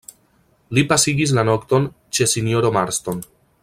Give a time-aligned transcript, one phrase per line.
[0.77, 1.87] Li pasigis la nokton
[2.19, 3.25] ĉe sinjoro Marston.